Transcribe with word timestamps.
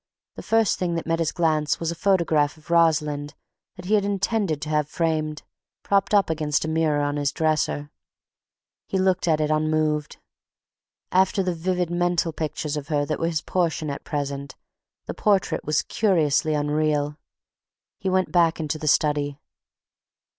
The 0.33 0.41
first 0.41 0.79
thing 0.79 0.95
that 0.95 1.05
met 1.05 1.19
his 1.19 1.31
glance 1.31 1.79
was 1.79 1.91
a 1.91 1.95
photograph 1.95 2.57
of 2.57 2.71
Rosalind 2.71 3.35
that 3.75 3.85
he 3.85 3.93
had 3.93 4.03
intended 4.03 4.59
to 4.63 4.69
have 4.69 4.89
framed, 4.89 5.43
propped 5.83 6.15
up 6.15 6.27
against 6.27 6.65
a 6.65 6.67
mirror 6.67 7.01
on 7.03 7.17
his 7.17 7.31
dresser. 7.31 7.91
He 8.87 8.97
looked 8.97 9.27
at 9.27 9.39
it 9.39 9.51
unmoved. 9.51 10.17
After 11.11 11.43
the 11.43 11.53
vivid 11.53 11.91
mental 11.91 12.33
pictures 12.33 12.75
of 12.75 12.87
her 12.87 13.05
that 13.05 13.19
were 13.19 13.27
his 13.27 13.41
portion 13.43 13.91
at 13.91 14.03
present, 14.03 14.55
the 15.05 15.13
portrait 15.13 15.65
was 15.65 15.83
curiously 15.83 16.55
unreal. 16.55 17.19
He 17.99 18.09
went 18.09 18.31
back 18.31 18.59
into 18.59 18.79
the 18.79 18.87
study. 18.87 19.37